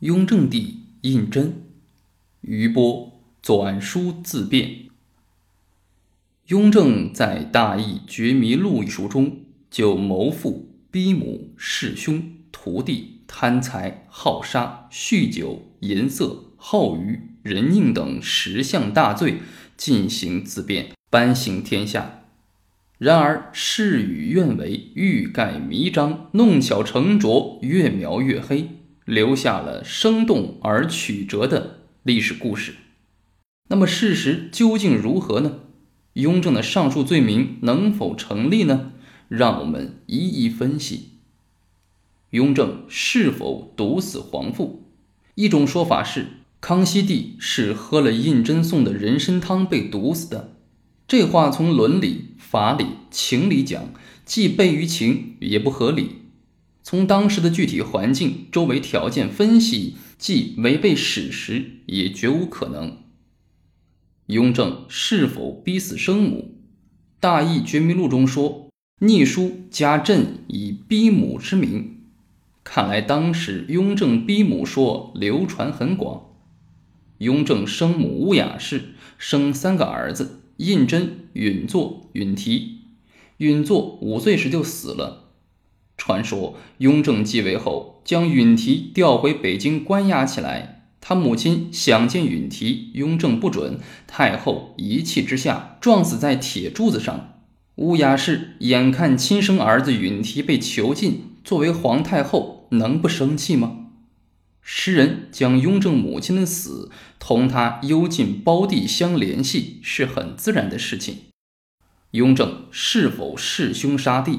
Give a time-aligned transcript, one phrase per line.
[0.00, 1.50] 雍正帝胤禛，
[2.42, 4.82] 余波纂书自辩。
[6.46, 19.38] 雍正在《大义觉迷录》一书中，就谋父、逼母、弑兄、屠弟、贪财、好杀、酗酒、淫色、好娱、人佞等十项大罪
[19.76, 22.22] 进行自辩，颁行天下。
[22.98, 28.77] 然而事与愿违，欲盖弥彰，弄巧成拙，越描越黑。
[29.08, 32.74] 留下了生动而曲折的历史故事。
[33.68, 35.60] 那么事实究竟如何呢？
[36.12, 38.92] 雍正的上述罪名能否成立呢？
[39.28, 41.12] 让我们一一分析。
[42.30, 44.84] 雍正是否毒死皇父？
[45.36, 46.26] 一种说法是，
[46.60, 50.54] 康熙帝是喝了胤禛送的人参汤被毒死的。
[51.06, 53.90] 这话从伦理、法理、情理讲，
[54.26, 56.27] 既悖于情，也不合理。
[56.90, 62.96] 从当时的具体环境、周围条件分析，既违背史实，也绝无可能。
[64.28, 66.54] 雍正是否逼死生母？
[67.20, 68.70] 《大义觉迷录》中说
[69.04, 71.98] ：“逆书加朕以逼母之名。”
[72.64, 76.30] 看来当时雍正逼母说流传很广。
[77.18, 82.78] 雍正生母乌雅氏，生三个儿子：胤禛、允祚、允提。
[83.36, 85.27] 允祚五岁时就死了。
[86.08, 90.86] 传说雍正继位后，将允提调回北京关押起来。
[91.02, 93.78] 他母亲想见允提，雍正不准。
[94.06, 97.34] 太后一气之下，撞死在铁柱子上。
[97.74, 103.76] 乌雅氏眼看亲生儿子允提被囚禁，作为皇太后，能不生气吗？
[104.62, 111.18] 诗人将雍正母亲的死同他幽禁胞弟相联系，是很自然的事情。
[112.12, 114.38] 雍正是否弑兄杀弟？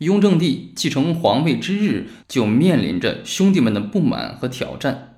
[0.00, 5.16] 雍正帝继承皇位之日，就面临着兄弟们的不满和挑战。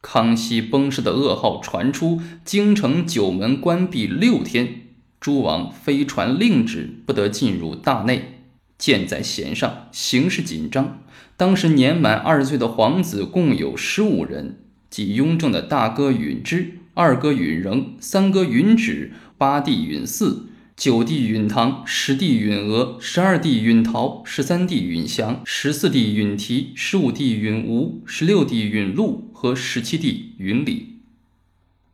[0.00, 4.82] 康熙崩逝的噩耗传出，京城九门关闭六天，
[5.18, 8.44] 诸王飞传令旨，不得进入大内。
[8.78, 11.00] 箭在弦上，形势紧张。
[11.36, 20.42] 当时年满二十岁的皇子共有十五人，即雍正的大哥允之、二哥允仍、三哥允旨、八弟允嗣。
[20.82, 30.96] 九弟允堂，十弟允娥，十二弟允陶，十三弟允祥，十四弟允提，十五弟允吴，十六弟允禄和十七弟允礼。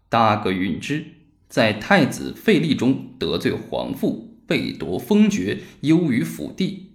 [0.09, 1.05] 大阿哥允之
[1.51, 6.93] 在太子废立中得罪皇父，被夺封爵，优于辅帝。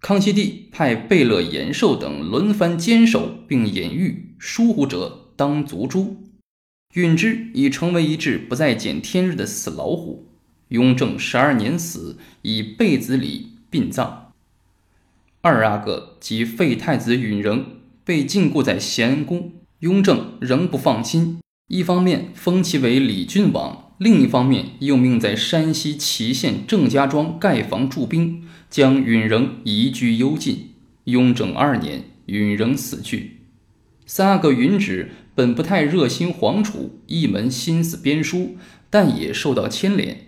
[0.00, 6.18] 康熙帝派贝勒延寿等轮番坚守，并演谕疏忽者当族诛。
[6.94, 10.27] 允之已成为一只不再见天日的死老虎。
[10.68, 14.32] 雍正十二年死，以贝子礼殡葬。
[15.40, 17.64] 二阿哥即废太子允仍
[18.04, 30.74] 被禁锢在咸安宫，雍正仍不放心，一方面封其为礼郡王，另一方面又命在山西祁县郑家庄盖房驻兵，将允仍移居幽禁。
[31.04, 33.38] 雍正二年，允仍死去。
[34.04, 38.56] 三阿哥允旨本不太热心皇储，一门心思编书，
[38.90, 40.27] 但也受到牵连。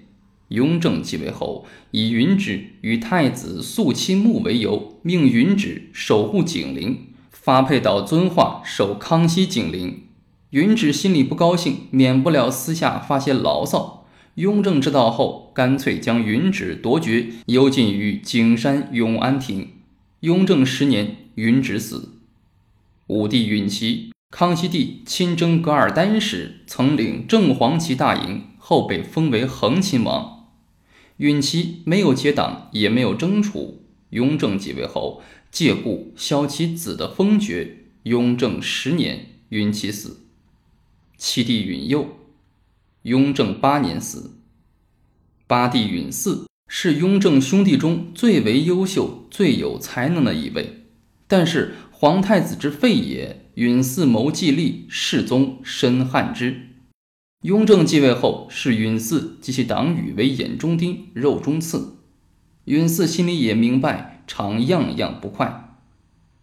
[0.50, 10.04] 雍正继位后，以允旨与太子肃亲睦为由，命允旨守护景陵，发配到遵化守康熙景陵。
[10.50, 14.08] 允旨心里不高兴，免不了私下发些牢骚。
[14.34, 19.68] 雍正知道后，干脆将允旨夺爵，幽禁于景山永安亭。
[20.20, 22.14] 雍正十年，允旨死。
[23.06, 30.39] 武帝允琪，康熙帝亲征噶尔丹时，曾领正黄旗大营，后被封为恒亲王。
[31.20, 33.84] 允琪没有结党，也没有争储。
[34.08, 37.76] 雍正继位后，借故削其子的封爵。
[38.04, 40.20] 雍正十年，允琪死。
[41.18, 42.16] 七弟允佑，
[43.02, 44.38] 雍正八年死。
[45.46, 50.86] 八弟允嗣是雍正兄弟中最为优秀、最有才能的一位，
[51.28, 53.50] 但是皇太子之废也。
[53.56, 56.69] 允嗣谋继立，世宗深憾之。
[57.42, 61.96] 雍正继位后，视允嗣及其党羽为眼中钉、肉中刺。
[62.66, 65.78] 允嗣心里也明白，常样样不快。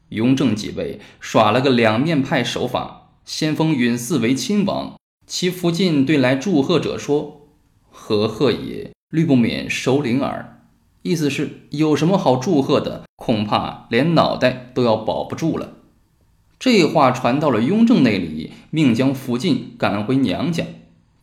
[0.09, 7.47] 雍正继位，耍了个两面派手法，先封允嗣为亲王，其福晋对来祝贺者说
[7.91, 8.89] ：“何贺也？
[9.11, 10.63] 虑不免收灵耳。”
[11.03, 15.73] 意思是有什么好祝贺的，恐怕连脑袋都要保不住了。
[16.57, 20.65] 这话传到了雍正那里，命将福晋赶回娘家。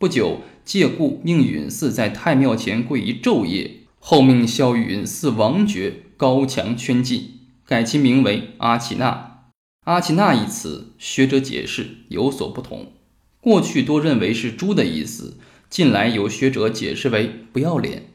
[0.05, 9.47] 不久，借故命允嗣在太庙前跪一昼夜，后命萧允嗣王爵高墙圈禁，改其名为阿启那。
[9.85, 12.93] 阿奇那一词，学者解释有所不同。
[13.41, 15.39] 过去多认为是猪的意思，
[15.71, 18.11] 近来有学者解释为不要脸。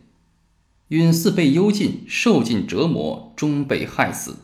[0.89, 4.35] 允嗣被幽禁，受尽折磨，终被害死。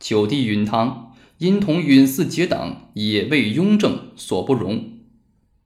[0.00, 4.97] 九弟允堂因同允嗣结党，也为雍正所不容。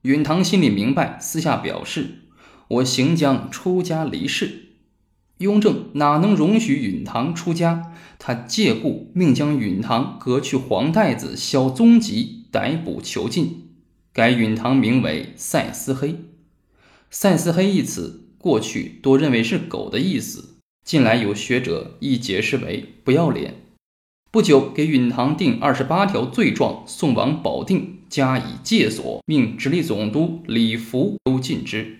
[0.03, 2.19] 允堂心里明白，私下表示
[2.69, 4.69] ：“我行将出家离世。”
[5.39, 7.91] 雍正哪能容许允堂出家？
[8.19, 13.69] 他借故命将允堂革去黄带子，销宗籍，逮捕囚禁，
[14.13, 16.15] 改允堂名为赛斯黑。
[17.09, 18.21] 赛斯黑一词。
[18.37, 23.62] 过去多认为是狗的意思，近来有学者亦解释为不要脸。
[24.33, 31.99] 不久，给允堂定二十八条罪状，送往保定加以戒锁，命直隶总督李福都禁之。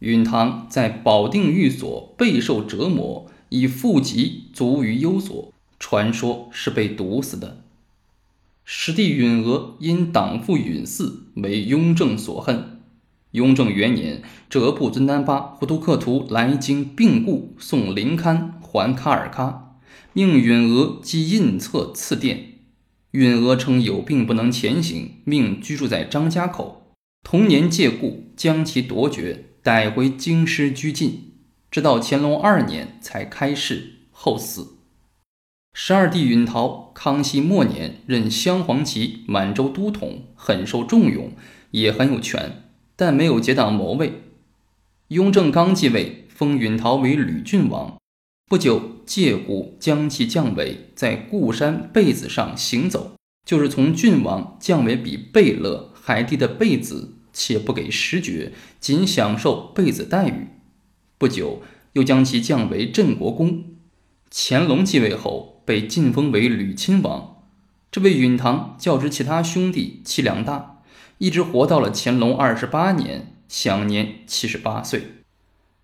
[0.00, 7.58] 允堂在保定寓所备受折磨，以腹疾卒于幽所，传说是被毒死的。
[8.64, 12.80] 师弟允娥因党父允嗣为雍正所恨。
[13.30, 19.69] 雍正元年，哲布尊丹巴呼图克图来京病故，送灵龛还卡尔喀，
[20.12, 22.38] 命允娥即印册赐奠。
[23.12, 26.94] 允娥称有病不能前行，命居住在张家口。
[27.22, 31.32] 同年借故将其夺爵，带回京师拘禁，
[31.70, 34.76] 直到乾隆二年才开释后死。
[35.72, 41.32] 十二弟允陶，康熙末年任镶黄旗满洲都统，很受重用，
[41.70, 42.64] 也很有权。
[42.96, 44.22] 但没有结党谋位。
[45.08, 47.99] 雍正刚继位，封允陶为吕郡王。
[48.50, 53.12] 不久，借故将其降为在固山贝子上行走，
[53.46, 60.48] 就是从郡王降为比贝勒还低的贝子，且不给实爵，仅享受贝子待遇。
[61.16, 61.62] 不久，
[61.92, 63.66] 又将其降为镇国公。
[64.32, 67.44] 乾隆继位后，被晋封为吕亲王。
[67.92, 70.82] 这位允堂较之其他兄弟气量大。
[71.18, 75.19] 一直活到了乾隆二十八年，享年七十八岁。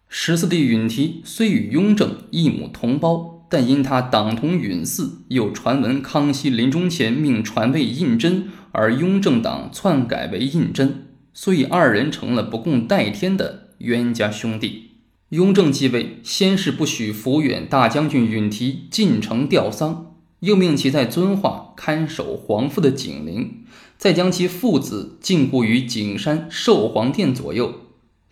[0.08, 10.90] 十四弟允提虽与雍正一母同胞，但因他党同允嗣，又传闻康熙临终前命传位胤禛，而雍正党篡改为胤禛，
[11.34, 14.90] 所以二人成了不共戴天的冤家兄弟。
[15.30, 23.64] 雍正继位，先是不许抚远大将军允提进城吊丧，又命其在遵化看守皇父的景陵。
[23.98, 27.74] 再将其父子禁锢于景山寿皇殿左右。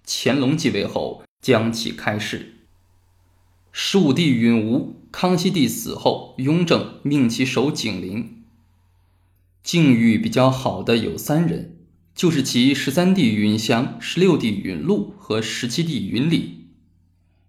[0.06, 2.54] 乾隆继位后，将其开释。
[3.70, 8.42] 十五弟允吴，康熙帝死后，雍正命其守景陵。
[9.62, 11.76] 境遇比较好的有三人，
[12.14, 16.64] 就是其十三弟允祥、十六弟允禄和十七弟允礼。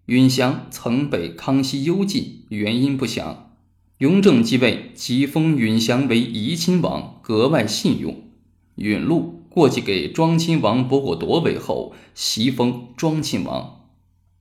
[0.07, 3.56] 允祥曾被康熙幽禁，原因不详。
[4.00, 8.24] 雍正继位，即封允祥为怡亲王，格外信用。
[8.75, 13.83] 允禄过继给庄亲王博果夺位后，袭封庄亲王。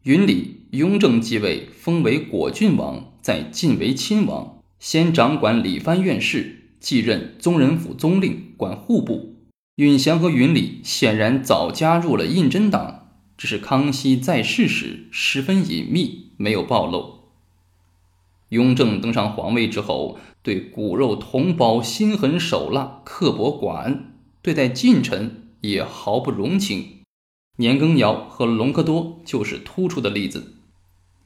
[0.04, 9.36] 允礼，雍正继位，封为果郡王，再晋为亲王，先掌管理藩院事，继任宗人府宗令，管户部。
[9.76, 17.20] 允祥和允礼显然早加入了胤禛党，只是康熙在世时十分隐秘，没有暴露。
[18.50, 24.12] 雍正登上皇位之后，对骨肉同胞心狠手辣、刻薄寡恩，
[24.42, 26.93] 对待近臣也毫不容情。
[27.56, 30.54] 年羹尧和隆科多就是突出的例子。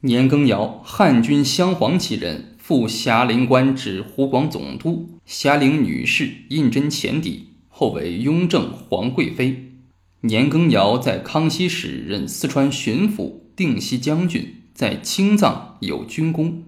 [0.00, 9.72] 年羹尧，汉军镶黄旗人，赴霞陵官指湖广总督，霞陵女士胤禛前邸，后为雍正皇贵妃。
[10.20, 16.64] 年羹尧在康熙时任四川巡抚、定西将军，在青藏有军功。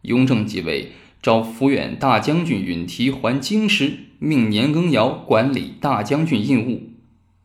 [0.00, 6.91] 雍正即位，召抚远大将军允提还京师，命年羹尧管理大将军印务。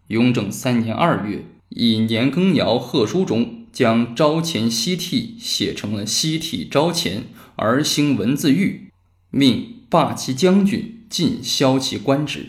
[0.08, 8.90] 雍正三年二月，以年羹尧贺书中将朝前西替写成了西替朝前，而兴文字狱，
[9.32, 12.48] 命罢其将军，尽削其官职。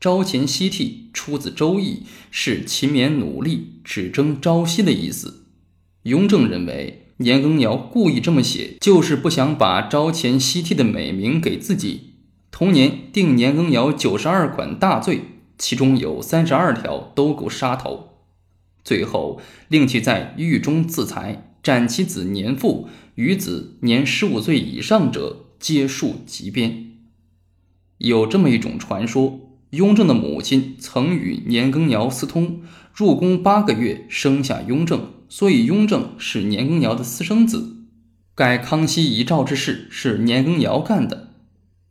[0.00, 1.94] 朝前西替出自《周易》，
[2.30, 5.46] 是勤勉努力，只争朝夕的意思。
[6.02, 7.00] 雍正认为。
[7.18, 12.14] 年羹尧故意这么写，就是不想把朝前西替的美名给自己。
[12.50, 15.20] 同年定年羹尧九十二款大罪，
[15.58, 18.10] 其中有三十二条都够杀头。
[18.82, 26.92] 最后令其在狱中自裁，斩其子年父，余子年十五岁以上者皆数即鞭。
[27.98, 35.12] 有这么一种传说：雍正的母亲曾与年羹尧私通，入宫八个月，生下雍正。
[35.26, 37.78] 所以，雍正是年羹尧的私生子。
[38.36, 41.23] 盖康熙遗诏之事是年羹尧干的。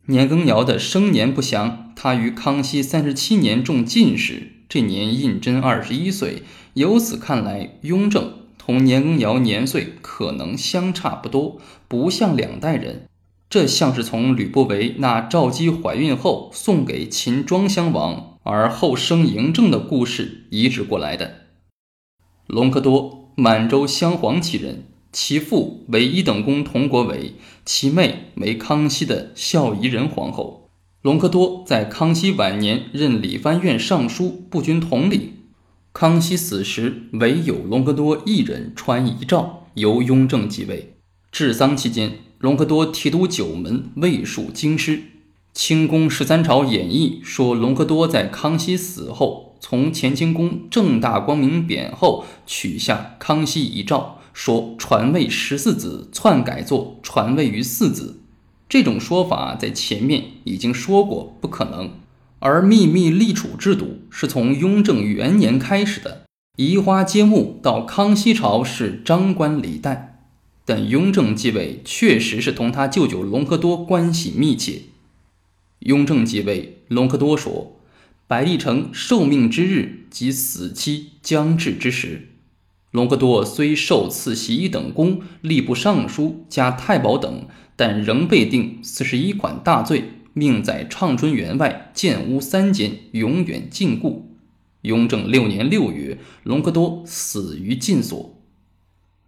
[0.06, 6.42] 年羹尧的生年不详，他于康熙三十七年中进士，这年胤禛二十一岁。
[6.74, 11.58] 由此看来，雍正同年羹尧年岁可能相差不多，
[11.88, 13.06] 不像两代人。
[13.48, 21.36] 这像是从吕不韦那赵姬怀孕后送给秦庄襄王，而后生嬴政的故事移植过来的。
[22.46, 24.84] 隆科多，满洲镶黄旗人。
[25.14, 30.68] 其父为一等公佟国维，其妹为康熙的孝仪仁皇后。
[31.02, 35.34] 隆科多在康熙晚年任理藩院尚书，不均统领。
[35.92, 40.94] 康熙死时，唯有隆科多一人传遗诏，由雍正继位。
[41.30, 44.96] 治丧期间，隆科多提督九门，卫戍京师。
[45.52, 54.18] 《清宫十三朝演义》说，隆科多在康熙死后，从乾清宫正大光明匾后取下康熙遗诏。
[54.34, 58.18] 说传位十四子，篡改作传位于四子，
[58.68, 61.92] 这种说法在前面已经说过不可能。
[62.40, 66.26] 而秘密立储制度是从雍正元年开始的，
[66.56, 70.26] 移花接木到康熙朝是张冠李戴。
[70.66, 74.82] 但雍正继位确实是同他舅舅隆科多关系密切。
[75.80, 77.76] 雍正继位，隆科多说
[78.26, 82.28] ：“白帝城受命之日，即死期将至之时。”
[82.94, 94.20] 隆科多虽受赐袭一等功、吏部尚书、加太保等，但仍被定四十一款大罪，命在畅春园外建屋三间，永远禁锢。
[94.82, 98.40] 雍正六年六月，隆科多死于禁所。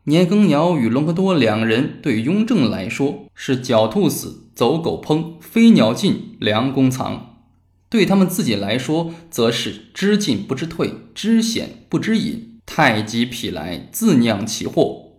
[0.05, 7.43] 年羹尧与隆科多两人对雍正来说是狡兔死，走狗烹，飞鸟尽，良弓藏；
[7.91, 12.56] 对他们自己来说，则是知进不知退，知险不知隐。
[12.79, 15.13] 太极痞来，自酿其祸。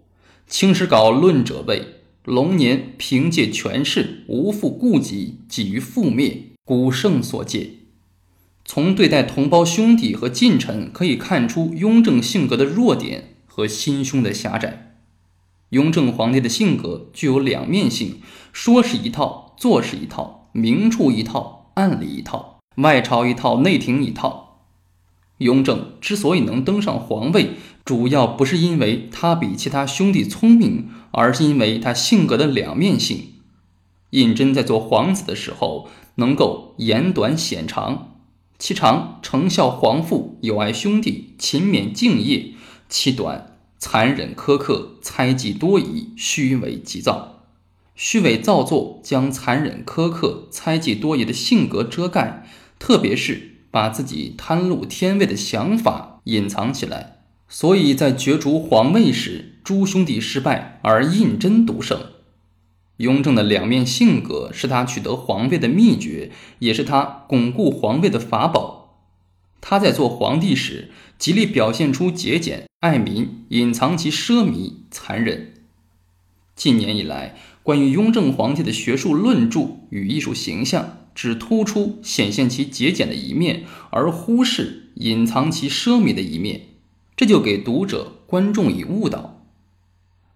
[0.45, 6.49] 青史稿论者谓：龙年凭借权势，无复顾及，几于覆灭。
[6.63, 7.71] 古圣所戒。
[8.63, 14.99] 从对待同胞兄弟和近臣可以看出雍正性格的弱点和心胸的狭窄。
[15.69, 18.21] 雍正皇帝的性格具有两面性，
[18.53, 24.46] 说是一套，做是一套，明处一套，暗里一套，外朝一套，内廷一套。
[25.39, 27.51] 雍正之所以能登上皇位，
[27.85, 33.33] 主要不是因为他比其他兄弟聪明，而是因为他性格的两面性。
[34.11, 38.15] 胤禛在做皇子的时候，能够言短显长，
[38.57, 42.55] 其长承孝皇父，友爱兄弟，勤勉敬业；
[42.89, 47.43] 其短残忍苛刻，猜忌多疑，虚伪急躁。
[47.93, 52.47] 虚伪造作将残忍苛刻、猜忌多疑的性格遮盖，
[52.79, 53.56] 特别是。
[53.77, 62.01] 把自己贪禄天位的想法隐藏起来，所以在角逐皇位时，诸兄弟失败，而胤禛独胜。
[62.97, 69.03] 雍正的两面性格是他取得皇位的秘诀，也是他巩固皇位的法宝。
[69.61, 75.53] 他在做皇帝时，极力表现出节俭、爱民，隐藏其奢靡、残忍。
[76.55, 80.97] 近年以来，关于雍正皇帝的学术论著与艺术形象。
[81.17, 86.61] 只突出显现其节俭的一面，而忽视隐藏其奢靡的一面，
[87.15, 89.41] 这就给读者、观众以误导。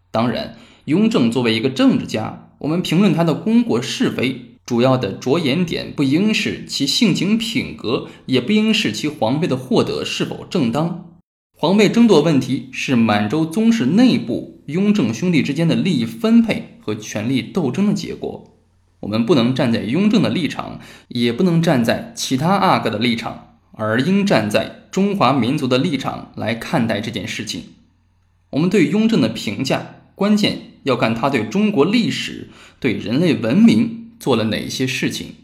[0.09, 11.19] 当然，雍正作为一个政治家，我们评论他的功过是非，主要的着眼点不应是其性情品格，也不应是其皇位的获得是否正当。
[11.55, 18.50] 皇位争夺问题是满洲宗室内部雍正兄弟之间的利益分配和权力斗争的结果。
[19.01, 20.79] 我们不能站在雍正的立场，
[21.09, 27.63] 也不能站在其他阿哥的立场，而应站在中华民族的立场来看待这件事情。
[28.51, 35.35] 我们对雍正的评价，关键要看他对中国历史、对人类文明做了哪些事情。